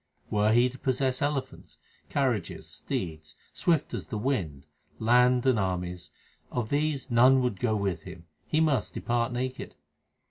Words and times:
Were 0.31 0.51
he 0.51 0.67
to 0.67 0.79
possess 0.79 1.21
elephants, 1.21 1.77
carriages, 2.09 2.67
steeds, 2.67 3.35
swift 3.53 3.93
as 3.93 4.07
the 4.07 4.17
wind, 4.17 4.65
land, 4.97 5.45
and 5.45 5.59
armies 5.59 6.09
Of 6.51 6.69
these 6.69 7.11
none 7.11 7.39
would 7.43 7.59
go 7.59 7.75
with 7.75 8.01
him; 8.01 8.25
he 8.47 8.59
must 8.61 8.95
depart 8.95 9.31
naked. 9.31 9.75